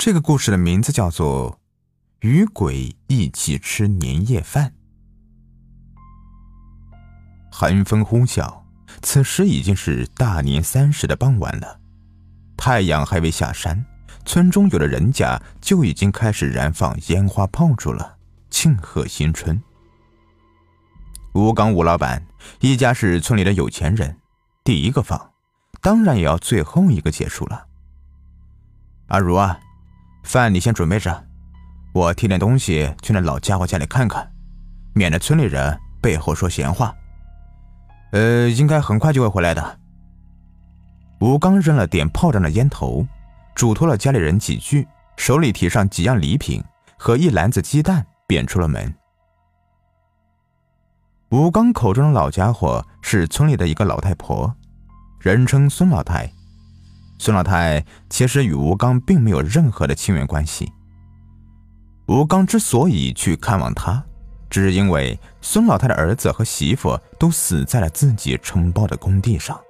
[0.00, 1.52] 这个故事的名字叫做
[2.20, 4.72] 《与鬼一起吃年夜饭》。
[7.52, 8.62] 寒风呼啸，
[9.02, 11.78] 此时已经是大年三十的傍晚了，
[12.56, 13.84] 太阳还未下山，
[14.24, 18.16] 村中有的人家就已经开始燃放烟花炮竹了，
[18.48, 19.62] 庆贺新春。
[21.34, 22.24] 吴刚吴老板
[22.60, 24.16] 一家是村里的有钱人，
[24.64, 25.32] 第一个放，
[25.82, 27.66] 当然也要最后一个结束了。
[29.08, 29.60] 阿如啊。
[30.22, 31.24] 饭你先准备着，
[31.92, 34.30] 我提点东西去那老家伙家里看看，
[34.94, 36.94] 免得村里人背后说闲话。
[38.12, 39.78] 呃，应该很快就会回来的。
[41.20, 43.06] 吴刚扔了点炮仗的烟头，
[43.54, 46.62] 嘱托了家里人几句，手里提上几样礼品
[46.96, 48.94] 和一篮子鸡蛋，便出了门。
[51.30, 54.52] 吴刚口中的老家伙是村里的一个老太婆，
[55.20, 56.30] 人称孙老太。
[57.22, 60.72] 孙老太其实与吴刚并没有任何的亲缘关系。
[62.06, 64.02] 吴刚之所以去看望他，
[64.48, 69.60] 只是因为孙老太的儿子和媳妇都死在了自己承包的工地上。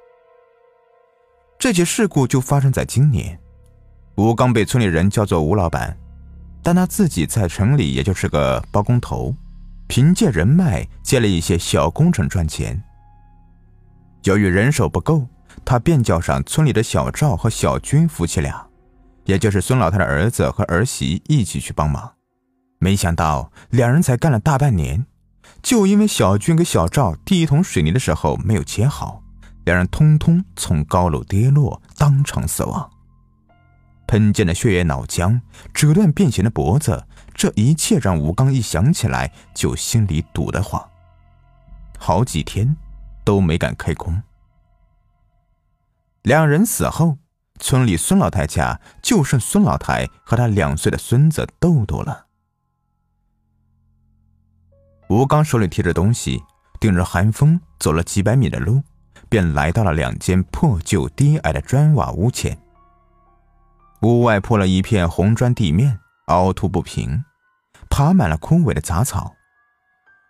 [1.59, 3.37] 这起事故就发生在今年。
[4.15, 5.99] 吴刚被村里人叫做吴老板，
[6.63, 9.35] 但他自己在城里也就是个包工头，
[9.89, 12.81] 凭借人脉接了一些小工程赚钱。
[14.23, 15.27] 由于人手不够。
[15.65, 18.67] 他便叫上村里的小赵和小军夫妻俩，
[19.25, 22.13] 也就是孙老太的儿子和儿媳一起去帮忙。
[22.79, 25.07] 没想到两人才干了大半年，
[25.63, 29.23] 就因为小军给小赵递一桶水泥的时候没有接好，
[29.65, 32.91] 两人通通从高楼跌落，当场死亡。
[34.07, 35.41] 喷溅的血液脑浆，
[35.73, 40.85] 折断变形的脖子，这一切让吴刚一想起来就心里堵得慌，
[41.97, 42.77] 好几天
[43.25, 44.21] 都没敢开工。
[46.23, 47.17] 两人死后，
[47.59, 52.27] 村里孙老太家就剩孙老太和他两岁的孙子豆豆了。
[55.09, 56.43] 吴刚手里提着东西，
[56.79, 58.83] 顶着寒风走了几百米的路，
[59.31, 62.57] 便来到了两间破旧低矮的砖瓦屋前。
[64.03, 67.25] 屋外铺了一片红砖地面，凹凸不平，
[67.89, 69.35] 爬满了枯萎的杂草。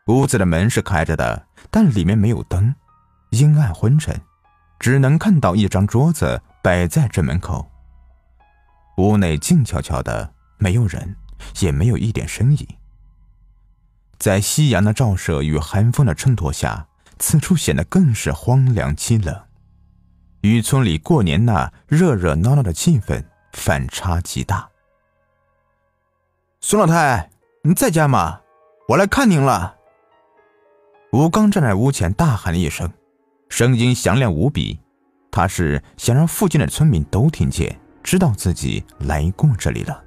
[0.07, 2.75] 屋子的门是开着的，但里面没有灯，
[3.31, 4.21] 阴暗昏沉。
[4.81, 7.71] 只能看到一张桌子摆在正门口。
[8.97, 11.15] 屋内静悄悄的，没有人，
[11.61, 12.67] 也没有一点声音。
[14.19, 16.89] 在夕阳的照射与寒风的衬托下，
[17.19, 19.39] 此处显得更是荒凉凄冷，
[20.41, 24.69] 与村里过年那热热闹闹的气氛反差极大。
[26.61, 27.31] 孙老太，
[27.63, 28.41] 你在家吗？
[28.89, 29.77] 我来看您了。
[31.13, 32.91] 吴刚站在屋前，大喊了一声。
[33.51, 34.81] 声音响亮无比，
[35.31, 40.03] 他是想让附近的村民都听见，知道自己来过这里了。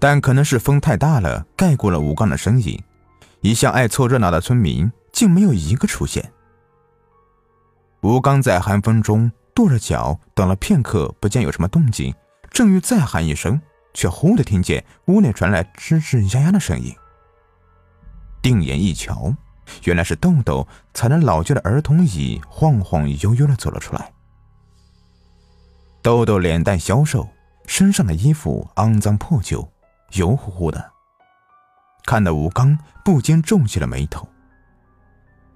[0.00, 2.78] 但可能是风太大了，盖过了吴刚的声音，
[3.40, 6.32] 一向爱凑热闹的村民竟没有一个出现。
[8.02, 12.12] 吴刚在寒风中跺着脚，等了片刻，不见有什么动静，
[12.50, 13.60] 正欲再喊一声，
[13.94, 16.92] 却忽地听见屋内传来吱吱呀呀的声音。
[18.42, 19.34] 定眼一瞧。
[19.84, 24.12] 原来是豆豆踩着老旧的儿童椅，晃晃悠悠的走了出来。
[26.02, 27.28] 豆豆脸蛋消瘦，
[27.66, 29.68] 身上的衣服肮脏破旧，
[30.12, 30.92] 油乎乎的，
[32.04, 34.26] 看得吴刚不禁皱起了眉头。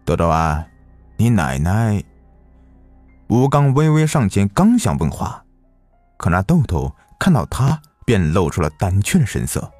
[0.04, 0.66] 豆豆啊，
[1.16, 2.02] 你奶奶……
[3.28, 5.42] 吴刚微微上前，刚想问话，
[6.18, 9.72] 可那豆豆看到他，便露出了胆怯的神色。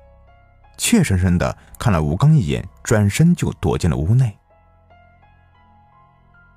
[0.83, 4.37] 怯生生的看了吴刚一眼，转身就躲进了屋内。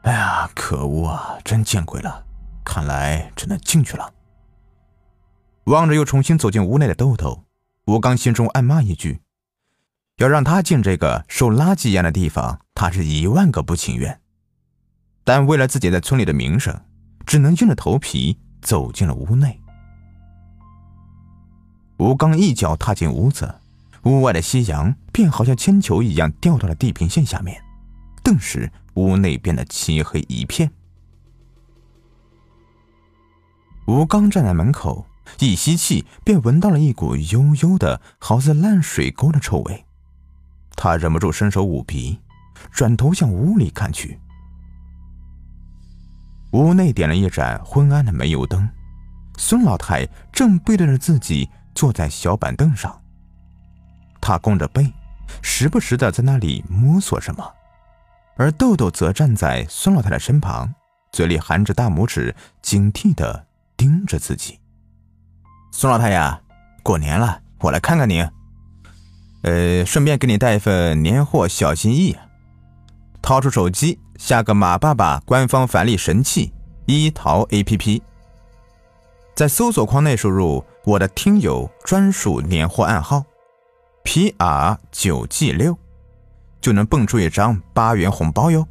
[0.01, 1.37] 哎呀，可恶啊！
[1.43, 2.25] 真见鬼了，
[2.63, 4.11] 看来只能进去了。
[5.65, 7.43] 望着又重新走进屋内的豆豆，
[7.85, 9.21] 吴刚心中暗骂一句：
[10.17, 14.19] 要让他进这个收垃圾一样的地方，他是一万个不情愿。
[15.23, 16.81] 但为了自己在村里的名声，
[17.27, 19.61] 只能硬着头皮走进了屋内。
[21.99, 23.61] 吴刚一脚踏进屋子。
[24.05, 27.61] 屋外的夕阳便好像铅球一样掉到了地平线下面，
[28.23, 30.71] 顿时屋内变得漆黑一片。
[33.87, 35.05] 吴刚站在门口，
[35.39, 39.85] 一吸气便闻到了一股悠悠的、好似烂水沟的臭味，
[40.75, 42.19] 他忍不住伸手捂鼻，
[42.71, 44.19] 转头向屋里看去。
[46.51, 48.69] 屋内点了一盏昏暗的煤油灯，
[49.37, 53.01] 孙老太正背对着自己坐在小板凳上。
[54.25, 54.91] 他弓着背，
[55.43, 57.53] 时不时的在那里摸索什么，
[58.37, 60.73] 而豆豆则站在孙老太太身旁，
[61.11, 63.45] 嘴里含着大拇指，警惕的
[63.77, 64.59] 盯着自己。
[65.71, 66.41] 孙老太呀，
[66.81, 68.27] 过年了，我来看看你。
[69.43, 72.17] 呃，顺便给你带一份年货小心意。
[73.21, 76.51] 掏出手机，下个马爸爸官方返利神器
[76.87, 78.01] 一淘 APP，
[79.35, 83.23] 在搜索框内输入我的听友专属年货暗号
[84.05, 85.77] PR 九 G 六，
[86.61, 88.65] 就能蹦出一张八元红包哟。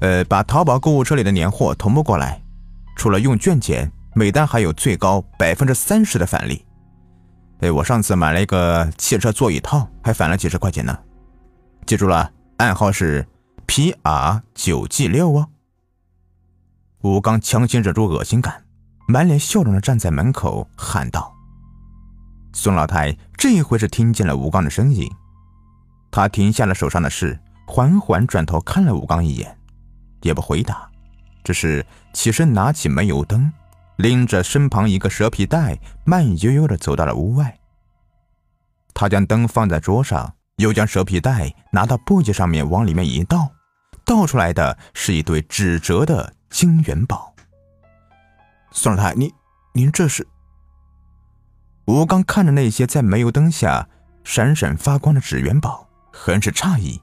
[0.00, 2.42] 呃，把淘宝购物车里的年货同步过来，
[2.96, 6.64] 除了用券减，每单还有最高百分之三十的返利。
[7.60, 10.98] 哎，我上次买了一个汽车座椅套，还返了几十块钱呢。
[11.86, 13.26] 记住了，暗号是
[13.66, 15.48] P R 九 G 六哦。
[17.02, 18.64] 吴刚强行忍住恶心感，
[19.06, 21.34] 满脸笑容的站在门口喊道
[22.52, 25.10] ：“孙老太，这回是听见了吴刚的声音，
[26.10, 29.58] 他停下了手上的事，缓缓转头看了吴刚一眼，
[30.22, 30.88] 也不回答，
[31.44, 33.52] 只是起身拿起煤油灯。”
[34.00, 37.58] 拎着身旁一个蛇皮袋，慢悠悠地走到了屋外。
[38.94, 43.50] 他将灯放在桌上，又将蛇皮袋拿到簸箕上面，往里面一倒，
[44.06, 47.34] 倒出来的是一堆纸折的金元宝。
[48.72, 49.30] 孙老太，你，
[49.74, 50.26] 您这是？
[51.86, 53.88] 吴刚看着那些在煤油灯下
[54.22, 57.02] 闪闪发光的纸元宝，很是诧异，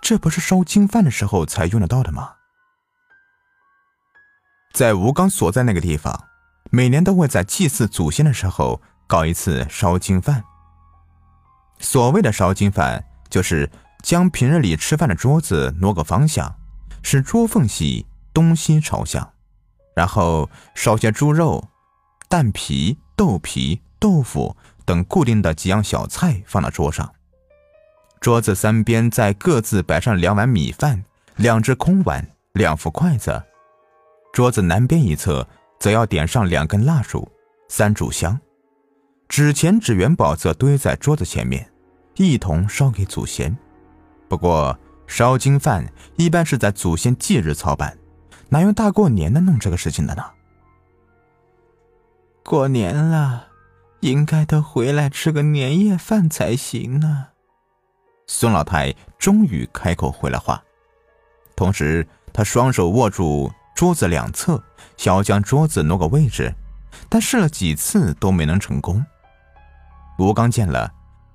[0.00, 2.32] 这不是烧金饭的时候才用得到的吗？
[4.72, 6.24] 在吴刚所在那个地方，
[6.70, 10.42] 每年都会在祭祀祖先的时候搞一次烧金饭。
[11.78, 13.70] 所谓的烧金饭，就是
[14.02, 16.56] 将平日里吃饭的桌子挪个方向，
[17.02, 19.32] 使桌缝隙东西朝向，
[19.94, 21.68] 然后烧些猪肉、
[22.28, 24.54] 蛋皮、豆皮、豆腐
[24.84, 27.10] 等固定的几样小菜放到桌上。
[28.20, 31.02] 桌子三边再各自摆上两碗米饭、
[31.36, 33.42] 两只空碗、两副筷子。
[34.30, 35.48] 桌子南边一侧
[35.80, 37.26] 则要点上两根蜡烛、
[37.68, 38.38] 三炷香，
[39.26, 41.72] 纸钱、纸元宝则堆在桌子前面，
[42.16, 43.56] 一同烧给祖先。
[44.28, 47.96] 不过烧金饭一般是在祖先忌日操办，
[48.50, 50.22] 哪有大过年的弄这个事情的呢？
[52.42, 53.48] 过年了，
[54.04, 57.28] 应该都回来吃个年夜饭才行呢。
[58.26, 60.62] 孙老太终于开口回了话，
[61.56, 63.50] 同时她双手握住。
[63.74, 64.62] 桌子两侧
[64.96, 66.54] 想要将桌子挪个位置，
[67.08, 69.04] 但试了几次都没能成功。
[70.16, 70.92] 吴刚见了，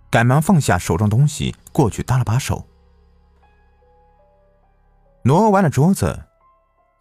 [0.10, 2.65] 赶忙放下手中东西，过去搭了把手。
[5.24, 6.27] 挪完了桌子，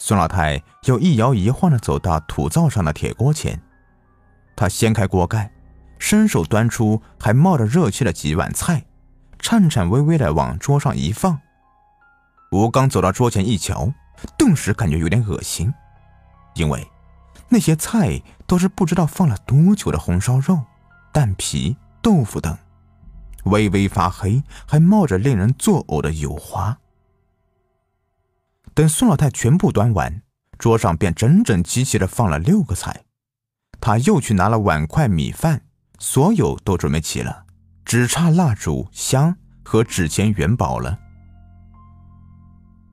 [0.01, 3.63] 孙老太又一摇一晃的走到土灶上的铁锅前，
[4.57, 5.53] 她掀开锅盖，
[5.99, 8.85] 伸手端出还冒着热气的几碗菜，
[9.39, 11.41] 颤颤巍巍的往桌上一放。
[12.51, 13.93] 吴刚走到桌前一瞧。
[14.37, 15.73] 顿时感觉有点恶心，
[16.55, 16.85] 因为
[17.49, 20.61] 那些菜都是不知道放了多久的红烧肉、
[21.13, 22.59] 蛋皮、豆腐等，
[23.45, 26.77] 微微发黑，还冒着令人作呕的油花。
[28.75, 30.21] 等孙老太全部端完，
[30.59, 33.05] 桌上便整整齐齐的放了六个菜。
[33.81, 35.63] 他又去拿了碗筷、米饭，
[35.99, 37.45] 所有都准备齐了，
[37.85, 40.99] 只差蜡烛、香和纸钱、元宝了。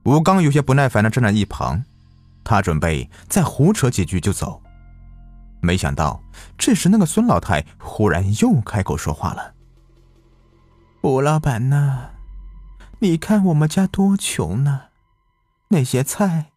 [0.04, 1.84] 吴刚有些不耐烦的站在一旁，
[2.44, 4.62] 他准备再胡扯几句就走，
[5.62, 6.22] 没想到
[6.58, 9.54] 这时那个孙老太忽然又开口说话了
[11.02, 12.12] ：“吴老板呐，
[13.00, 14.82] 你看我们家多穷呢，
[15.70, 16.52] 那些菜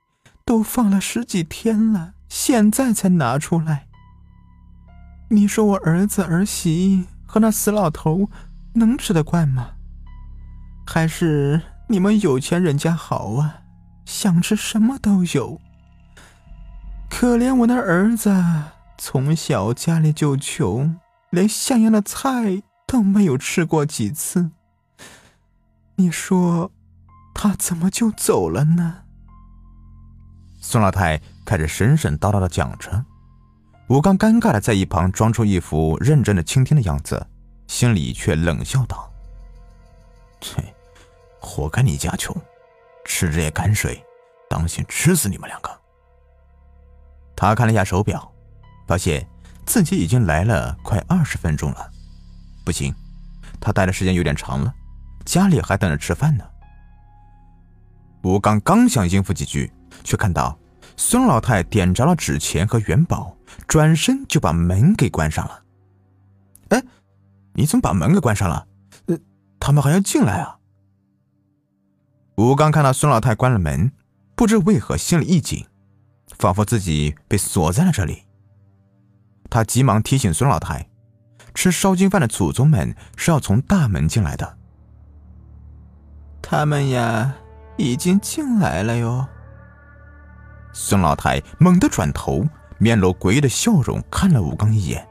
[0.44, 3.87] 都放了十几天了，现在才拿出来。
[5.28, 8.30] 你说我儿子儿媳和那死老头
[8.74, 9.70] 能吃得惯吗？
[10.86, 13.62] 还是？”你们有钱人家好啊，
[14.04, 15.58] 想吃什么都有。
[17.08, 18.30] 可怜我那儿子，
[18.98, 20.98] 从小家里就穷，
[21.30, 24.50] 连像样的菜都没有吃过几次。
[25.96, 26.70] 你说，
[27.34, 29.04] 他怎么就走了呢？
[30.60, 33.02] 孙老太开始神神叨叨的讲着，
[33.88, 37.26] 吴刚尴尬的在一旁装出一副认真的倾听的样子，
[37.66, 39.10] 心里却冷笑道
[40.42, 40.62] ：“切。”
[41.40, 42.36] 活该你家穷，
[43.04, 44.04] 吃这些泔水，
[44.50, 45.70] 当心吃死你们两个。
[47.34, 48.30] 他看了一下手表，
[48.86, 49.26] 发现
[49.64, 51.90] 自己已经来了快二十分钟了，
[52.66, 52.94] 不行，
[53.58, 54.74] 他待的时间有点长了，
[55.24, 56.44] 家里还等着吃饭呢。
[58.22, 59.72] 吴刚刚想应付几句，
[60.04, 60.58] 却看到
[60.98, 63.34] 孙老太点着了纸钱和元宝，
[63.68, 65.62] 转身就把门给关上了。
[66.70, 66.82] 哎，
[67.54, 68.66] 你怎么把门给关上了？
[69.06, 69.16] 呃，
[69.60, 70.58] 他们还要进来啊？
[72.36, 73.92] 吴刚看到孙老太关了门，
[74.34, 75.64] 不知为何心里一紧，
[76.36, 78.24] 仿佛自己被锁在了这里。
[79.48, 80.90] 他急忙提醒孙老太，
[81.54, 84.58] 吃烧金饭的祖宗们是要从大门进来的。
[86.42, 87.36] 他们呀，
[87.76, 89.24] 已经进来了哟。
[90.72, 92.46] 孙老太猛地转头，
[92.78, 95.06] 面露诡异的笑容，看了吴刚一眼，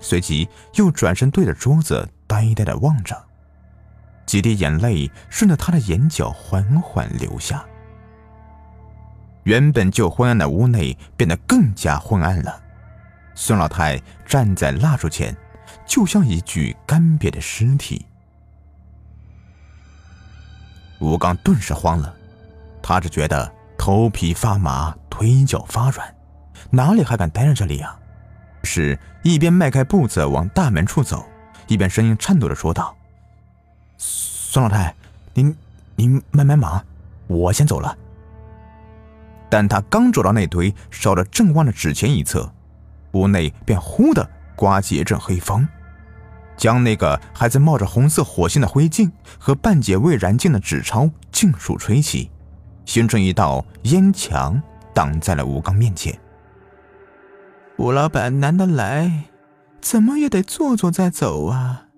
[0.00, 3.16] 随即又转身对着桌子呆呆的望着，
[4.26, 7.64] 几滴眼泪顺着他的眼角缓缓流下。
[9.44, 12.60] 原本就昏暗的屋内变得更加昏暗了。
[13.36, 15.36] 孙老太站在蜡烛前，
[15.86, 18.04] 就像一具干瘪的尸体。
[20.98, 22.12] 吴刚顿时慌了，
[22.82, 26.14] 他只觉得头皮发麻，腿脚发软，
[26.70, 27.98] 哪里还敢待在这里啊？
[28.64, 31.24] 是一边迈开步子往大门处走，
[31.68, 32.96] 一边声音颤抖着说道
[33.96, 34.94] ：“孙老太，
[35.34, 35.56] 您
[35.94, 36.84] 您慢慢忙，
[37.28, 37.96] 我先走了。”
[39.48, 42.52] 但他刚走到那堆烧得正旺的纸钱一侧，
[43.12, 45.66] 屋内便忽的刮起一阵黑风，
[46.56, 52.28] 将那个还在冒着红色火星的灰烬和半截未燃尽的纸钞尽数吹起，
[52.86, 54.58] 形成一道烟墙，
[54.94, 56.18] 挡在了吴刚面前。
[57.76, 59.24] 吴老板难得来，
[59.82, 61.88] 怎么也得坐坐再走啊！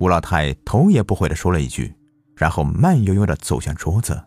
[0.00, 1.94] 吴老太头也不回的说了一句，
[2.34, 4.24] 然后慢悠悠的走向桌子，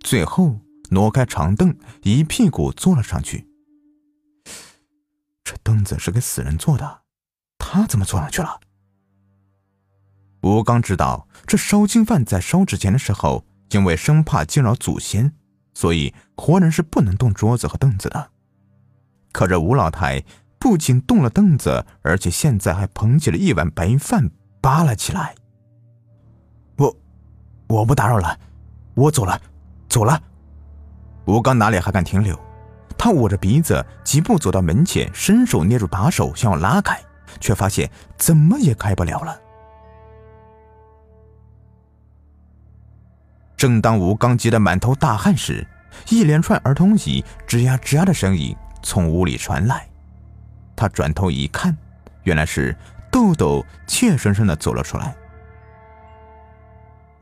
[0.00, 0.58] 最后。
[0.90, 3.46] 挪开长凳，一屁股坐了上去。
[5.44, 7.02] 这凳子是给死人坐的，
[7.58, 8.58] 他怎么坐上去了？
[10.40, 15.32] 吴刚知道，这烧金饭在烧纸钱的时候，因为生怕惊扰祖先，
[15.74, 18.30] 所以活人是不能动桌子和凳子的。
[19.32, 20.22] 可这吴老太
[20.58, 25.34] 不仅动了凳子，而且现在还捧起了一碗白饭扒了起来。
[26.76, 26.96] 我，
[27.68, 28.38] 我不打扰了，
[28.94, 29.40] 我走了，
[29.88, 30.20] 走了。
[31.26, 32.38] 吴刚哪里还敢停留？
[32.96, 37.00] 他捂着鼻子，疾步走到门前，伸手捏住把手，想要拉开，
[37.38, 39.38] 却发现怎么也开不了了。
[43.58, 45.66] 正当吴刚急得满头大汗时，
[46.08, 49.86] 一连串儿童椅吱呀吱呀的声音从屋里传来。
[50.76, 51.76] 他转头一看，
[52.22, 52.74] 原来是
[53.10, 55.12] 豆豆怯生生的走了出来。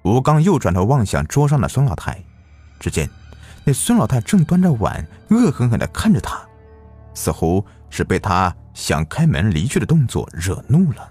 [0.02, 2.22] 吴刚又转头望向桌上的孙老太，
[2.78, 3.08] 只见。
[3.64, 6.38] 那孙老太正端着碗，恶狠狠地看着他，
[7.14, 11.08] 似乎是被他想开门离去的动作惹怒了。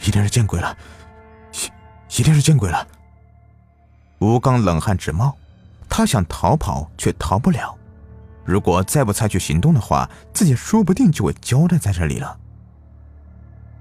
[0.00, 0.74] 一定是见鬼了，
[1.52, 2.86] 一一定是见鬼了！
[4.18, 5.36] 吴刚冷汗直冒，
[5.88, 7.76] 他想逃跑却逃不了。
[8.44, 12.38] 如果再不采取行动的话，自己说不定就会交代在这里了。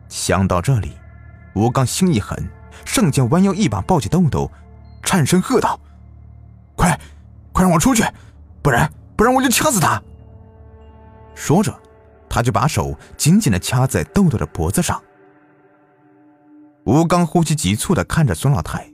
[0.09, 0.91] 想到这里，
[1.55, 2.47] 吴刚心一狠，
[2.85, 4.51] 上前弯腰一把抱起豆豆，
[5.03, 5.79] 颤声喝道。
[6.75, 6.99] 快，
[7.51, 8.03] 快让我出去，
[8.61, 10.01] 不然不然我就掐死他！
[11.33, 11.73] 说着，
[12.29, 15.01] 他就把手紧紧的掐在豆豆的脖子上。
[16.85, 18.89] 吴刚呼吸急促的看着孙老太，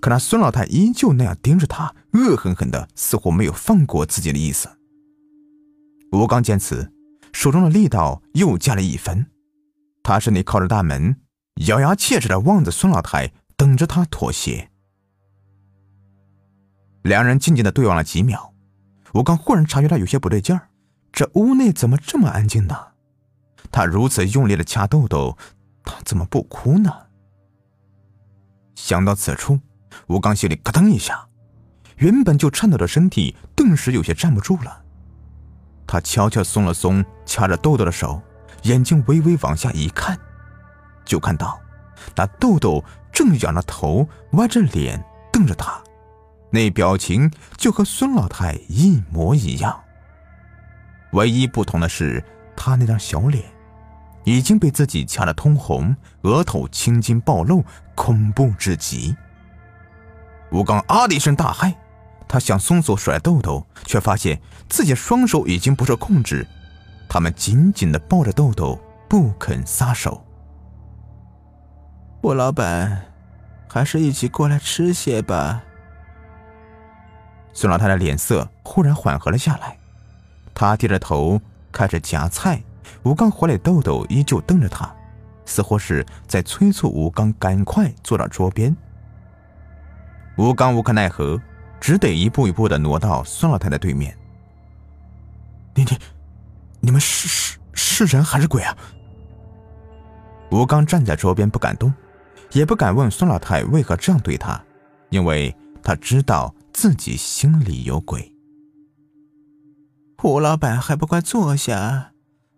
[0.00, 4.68] 可那孙老太依旧那样盯着他，恶狠狠的，似乎没有放过自己的意思。
[6.12, 6.90] 吴刚见此，
[7.32, 9.26] 手中的力道又加了一分，
[10.02, 11.16] 他身体靠着大门，
[11.66, 14.70] 咬牙切齿的望着孙老太，等着他妥协。
[17.02, 18.54] 两人静静的对望了几秒，
[19.14, 20.68] 吴刚忽然察觉到有些不对劲儿，
[21.12, 22.76] 这屋内怎么这么安静呢？
[23.70, 25.36] 他如此用力的掐豆豆，
[25.84, 26.90] 他怎么不哭呢？
[28.74, 29.58] 想到此处，
[30.06, 31.26] 吴刚心里咯噔一下，
[31.96, 34.82] 原本就颤抖的身体顿时有些站不住了。
[35.86, 38.20] 他悄悄松了松掐着豆豆的手，
[38.62, 40.18] 眼睛微微往下一看，
[41.04, 41.58] 就看到
[42.14, 45.02] 那豆豆正仰着头，歪着脸
[45.32, 45.80] 瞪着他。
[46.50, 49.78] 那表情就和孙老太一模一样，
[51.12, 52.24] 唯一不同的是，
[52.56, 53.44] 他那张小脸
[54.24, 57.64] 已经被自己掐得通红，额头青筋暴露，
[57.94, 59.14] 恐怖至极。
[60.50, 61.74] 吴刚啊的一声大骇，
[62.26, 66.46] 他想松手甩豆豆，却发现自己双手已经不受控制，
[67.08, 70.24] 他们紧紧地抱着豆豆，不肯撒手。
[72.22, 73.04] 吴老板，
[73.68, 75.62] 还是一起过来吃些吧。
[77.52, 79.76] 孙老太的脸色忽然缓和了下来，
[80.54, 81.40] 她低着头
[81.70, 82.62] 开始夹菜。
[83.02, 84.90] 吴刚怀里豆豆依旧瞪着他，
[85.44, 88.74] 似乎是在催促吴刚赶快坐到桌边。
[90.38, 91.38] 吴刚无可奈何，
[91.80, 94.16] 只得一步一步的挪到孙老太太对面。
[95.74, 95.98] 你你，
[96.80, 98.76] 你们是是是人还是鬼啊？
[100.50, 101.92] 吴刚站在桌边不敢动，
[102.52, 104.58] 也不敢问孙老太为何这样对他，
[105.10, 106.54] 因为他知道。
[106.70, 108.32] 自己心里有鬼。
[110.16, 112.12] 胡老板还不快坐下？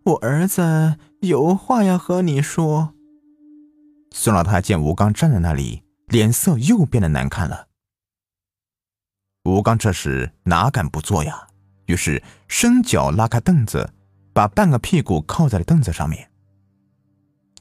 [0.04, 2.92] 我儿子有话要和你说。
[4.10, 7.68] 孙老太见吴刚站在那里，脸色又变得难看了。
[9.44, 11.46] 吴刚这时哪敢不坐呀？
[11.86, 13.90] 于是伸脚拉开凳子，
[14.34, 16.30] 把半个屁股靠在了凳子上面。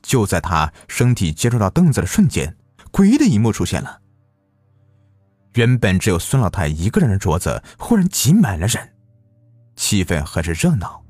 [0.01, 2.55] 就在他身体接触到凳子的瞬间，
[2.91, 4.01] 诡异的一幕出现了。
[5.53, 8.93] 原本只有孙老太一个人的桌子，忽然挤满了人，
[9.77, 11.01] 气氛很是热闹。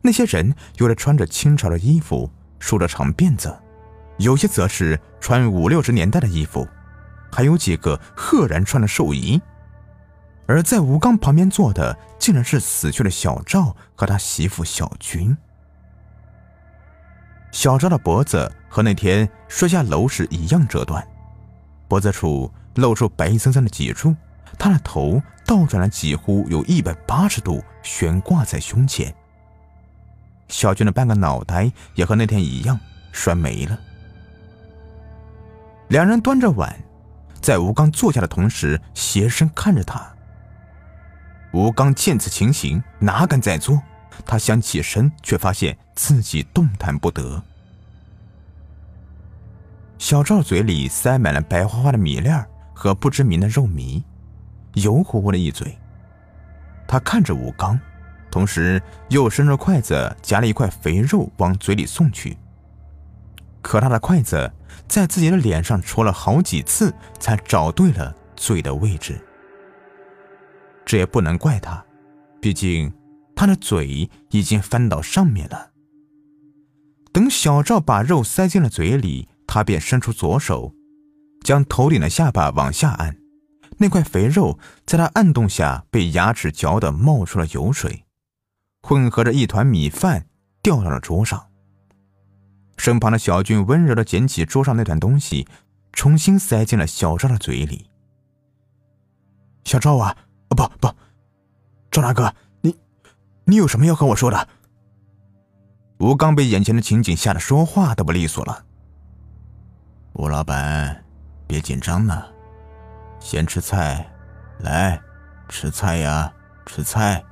[0.00, 3.54] 那些人有的穿着清朝的衣服，梳着长辫子，
[4.18, 6.66] 有些则是穿五六十年代的衣服，
[7.30, 9.40] 还有几个赫然穿着寿衣。
[10.46, 15.36] 而在吴刚旁边坐的，竟然是死去的小赵和他媳妇小军。
[17.50, 21.06] 小赵的脖子和那天摔下楼时一样折断，
[21.88, 24.14] 脖子处露出白森森的脊柱，
[24.58, 29.12] 他的头倒转了几乎有一百八十度，悬挂在胸前。
[30.48, 32.78] 小军的半个脑袋也和那天一样
[33.10, 33.78] 摔没了。
[35.88, 36.76] 两人端着碗，
[37.40, 40.15] 在吴刚坐下的同时，斜身看着他。
[41.52, 43.80] 吴刚见此情形，哪敢再坐？
[44.24, 47.42] 他想起身，却发现自己动弹不得。
[49.98, 52.28] 小赵嘴里塞满了白花花的米粒
[52.74, 54.02] 和不知名的肉糜，
[54.74, 55.76] 油乎乎的一嘴。
[56.86, 57.78] 他看着吴刚，
[58.30, 62.36] 同时又伸出筷子夹了一块肥肉往嘴里送去。
[63.62, 64.52] 可他的筷子
[64.86, 69.20] 在自己的脸上戳了好几次，才找对了嘴的位置。
[70.86, 71.84] 这也不能怪他，
[72.40, 72.90] 毕竟
[73.34, 75.72] 他的嘴已经翻到上面了。
[77.12, 80.72] 等小赵把肉塞进了嘴里，他便伸出左手，
[81.42, 83.16] 将头顶的下巴往下按，
[83.78, 88.04] 那块肥肉在他按动下被牙齿嚼得冒出了油水，
[88.82, 90.28] 混合着一团米饭
[90.62, 91.48] 掉到了桌上。
[92.76, 95.48] 身旁的小俊温柔地捡起桌上那团东西，
[95.92, 97.90] 重新塞进了小赵的嘴里。
[99.64, 100.16] 小赵啊！
[100.56, 100.90] 不不，
[101.90, 102.74] 赵大哥，你
[103.44, 104.48] 你有什么要和我说的？
[105.98, 108.64] 吴刚被眼前的情景吓得说话都不利索了。
[110.14, 111.04] 吴老板，
[111.46, 112.24] 别紧张呢，
[113.20, 114.10] 先吃菜，
[114.60, 114.98] 来
[115.48, 116.32] 吃菜呀，
[116.64, 117.22] 吃菜。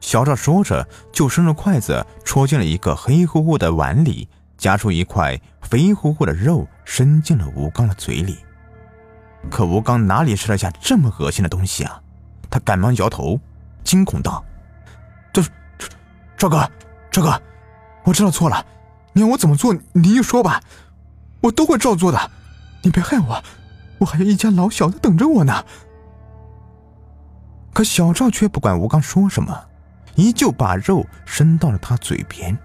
[0.00, 8.38] 小赵说着，就伸着筷子戳进了一个黑乎乎的碗里，夹出一块肥乎乎的肉，伸进了吴刚的嘴里。
[9.50, 12.00] 可吴刚哪里吃得下这么恶心的东西啊？
[12.50, 13.38] 他赶忙摇头，
[13.84, 14.44] 惊恐道
[15.32, 15.42] ：“这，
[16.36, 16.70] 赵哥，
[17.10, 17.40] 赵哥，
[18.04, 18.64] 我知道错了，
[19.12, 20.60] 你让我怎么做，你就说吧，
[21.40, 22.30] 我都会照做的。
[22.82, 23.42] 你别害我，
[23.98, 25.64] 我还有一家老小的等着我呢。”
[27.72, 29.66] 可小赵却不管吴刚说什么，
[30.16, 32.58] 依旧把肉伸到了他嘴边。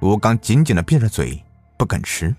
[0.00, 1.42] 吴刚紧紧的闭着嘴，
[1.76, 2.34] 不肯吃。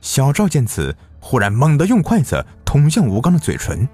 [0.00, 0.96] 小赵见此。
[1.20, 3.86] 忽然猛地用筷子捅向吴刚的嘴唇，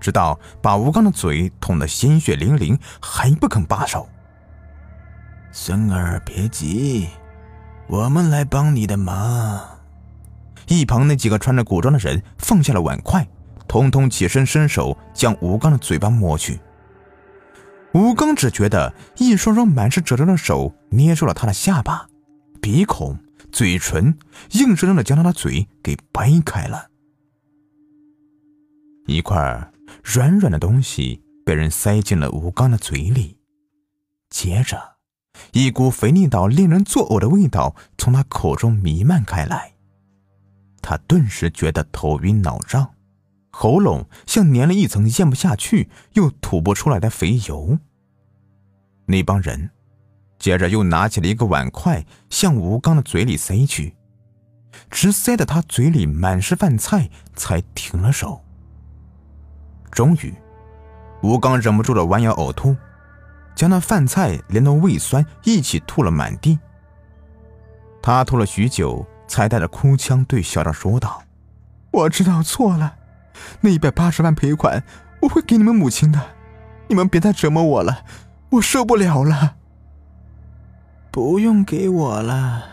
[0.00, 4.08] 直到把吴刚的嘴捅得鲜血淋淋，还不肯罢手。
[5.52, 7.08] 孙儿别急，
[7.86, 9.60] 我们来帮你的忙。
[10.68, 13.28] 一旁那几个穿着古装的人放下了碗筷，
[13.66, 16.60] 统统起身伸手将吴刚的嘴巴摸去。
[17.92, 22.06] 吴刚只觉得一双双满是褶皱的手捏住了他的下巴、
[22.60, 23.18] 鼻孔。
[23.50, 24.16] 嘴唇
[24.52, 26.90] 硬生生的将他的嘴给掰开了，
[29.06, 33.38] 一块软软的东西被人塞进了吴刚的嘴里，
[34.30, 34.96] 接着，
[35.52, 39.74] 一股肥腻到令人作呕的味道从他口中弥漫开来，
[40.80, 42.94] 他顿时觉得头晕脑胀，
[43.50, 47.78] 喉咙像粘了一层咽不下去又吐不出来的肥油。
[49.06, 49.70] 那帮人。
[50.40, 53.94] 接着又拿起了一个碗筷，向吴刚的嘴里塞去，
[54.90, 58.42] 直塞得他嘴里满是饭菜，才停了手。
[59.90, 60.34] 终于，
[61.22, 62.74] 吴刚忍不住的弯腰呕吐，
[63.54, 66.58] 将那饭菜连同胃酸一起吐了满地。
[68.02, 71.22] 他吐了许久，才带着哭腔对小赵说道
[71.92, 72.96] ：“我知道错了，
[73.60, 74.82] 那一百八十万赔款
[75.20, 76.18] 我会给你们母亲的，
[76.88, 78.06] 你们别再折磨我了，
[78.52, 79.56] 我受不了了。”
[81.10, 82.64] 不用给我了。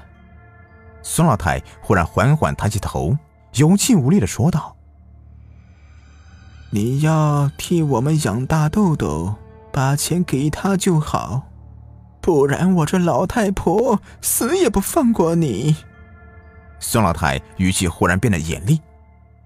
[1.02, 3.18] 孙老太忽然缓缓抬起头，
[3.54, 4.76] 有气无力的说道
[6.72, 9.36] ：“你要替我们养大豆豆，
[9.72, 11.44] 把钱给他就好，
[12.20, 15.78] 不然我这老太婆死也不放过你。”
[16.80, 18.80] 孙老太语气忽然变得严厉。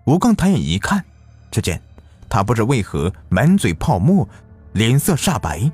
[0.06, 1.06] 吴刚抬眼一看，
[1.52, 1.80] 只见
[2.28, 4.28] 他不知为何满嘴泡沫，
[4.74, 5.72] 脸色煞白，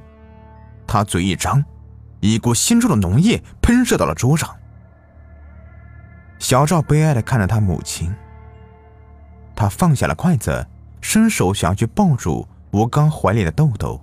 [0.85, 1.63] 他嘴一张，
[2.19, 4.55] 一股腥臭的浓液喷射到了桌上。
[6.39, 8.13] 小赵悲哀的看着他母亲，
[9.55, 10.67] 他放下了筷子，
[11.01, 13.99] 伸手想要去抱住吴刚怀里的豆豆，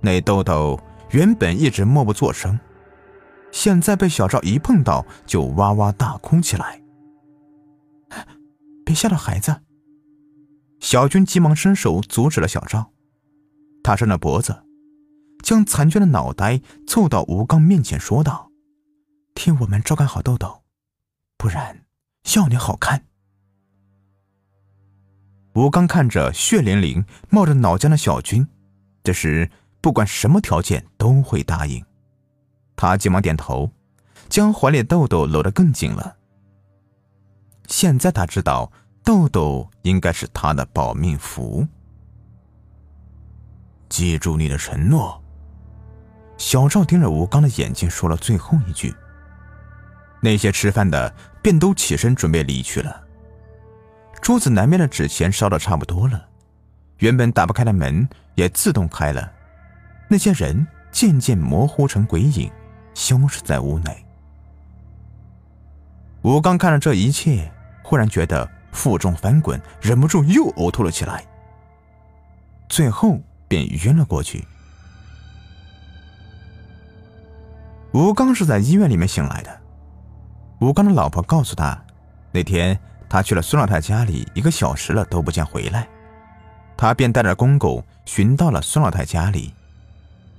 [0.00, 0.78] 那豆豆
[1.10, 2.58] 原本一直默不作声，
[3.50, 6.80] 现在被小赵一碰到就哇哇大哭起来。
[8.84, 9.56] 别吓到孩子！
[10.80, 12.90] 小军急忙伸手阻止了小赵，
[13.82, 14.56] 他伸着脖子，
[15.50, 18.52] 将残缺的脑袋凑到吴刚面前，说道
[19.34, 20.62] ：“替我们照看好豆豆。”
[21.36, 21.86] 不然，
[22.36, 23.04] 要你好看。
[25.56, 28.46] 吴刚看着血淋淋、冒着脑浆的小军，
[29.02, 31.84] 这时不管什么条件都会答应。
[32.76, 33.72] 他急忙点头，
[34.28, 36.16] 将怀里豆豆搂得更紧了。
[37.66, 38.70] 现在他知道，
[39.02, 41.66] 豆豆应该是他的保命符。
[43.88, 45.19] 记住你的承诺。
[46.40, 48.94] 小赵盯着吴刚的眼睛，说了最后一句。
[50.22, 52.98] 那些吃饭的便都起身准备离去了。
[54.22, 56.26] 桌子南边的纸钱烧的差不多了，
[56.96, 59.30] 原本打不开的门也自动开了。
[60.08, 62.50] 那些人渐渐模糊成鬼影，
[62.94, 64.06] 消失在屋内。
[66.22, 71.22] 吴刚看着这一切，忽然觉得腹中翻滚，忍不住又呕吐了起来，
[72.66, 74.42] 最后便晕了过去。
[78.00, 79.60] 吴刚是在医院里面醒来的。
[80.60, 81.78] 吴刚的老婆告诉他，
[82.32, 82.78] 那天
[83.10, 85.86] 他去了孙老太家里一个小时了都不见回来，
[86.78, 89.52] 他便带着公狗寻到了孙老太家里。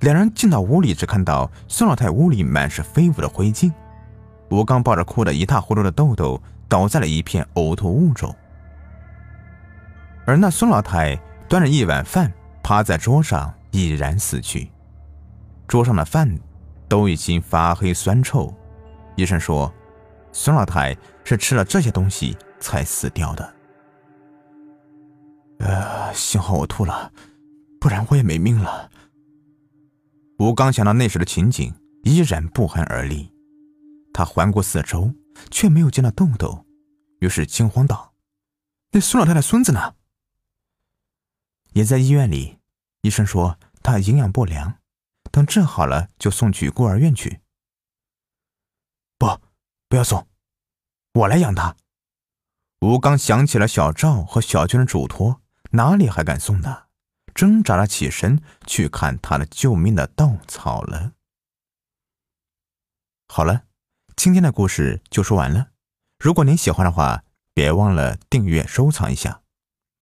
[0.00, 3.70] 两人进到屋里，只看到孙老太屋里满是飞舞的灰烬，
[4.50, 8.34] 吴刚抱着哭得一塌糊涂的豆豆倒在了一片呕吐物中，
[10.26, 11.14] 而那孙老太
[11.48, 14.68] 端着一碗饭趴在桌上已然死去，
[15.68, 16.28] 桌上的饭
[16.92, 18.54] 都已经发黑酸臭，
[19.16, 19.72] 医生说。
[20.30, 23.54] 孙老太是吃了这些东西才死掉的。
[25.60, 27.10] 呃，幸好我吐了，
[27.80, 28.90] 不然我也没命了。
[30.38, 31.72] 吴刚想到那时的情景，
[32.04, 33.30] 依然不寒而栗。
[34.12, 35.10] 他环顾四周，
[35.50, 36.62] 却没有见到豆豆，
[37.20, 38.12] 于是惊慌道
[38.92, 39.94] ：“那孙老太的孙子呢？”
[41.72, 42.58] 也在医院里，
[43.00, 44.74] 医生说他营养不良，
[45.30, 47.40] 等治好了就送去孤儿院去。
[49.18, 49.40] 不。
[49.88, 50.26] 不要送，
[51.12, 51.76] 我来养他。
[52.80, 56.84] 吴刚想起了小赵和小娟的嘱托，哪里还敢送呢？
[57.34, 61.12] 挣扎了起身去看他的救命的稻草了。
[63.28, 63.64] 好了，
[64.16, 65.72] 今天的故事就说完了。
[66.18, 69.41] 如果您喜欢的话，别忘了订阅、收藏一下。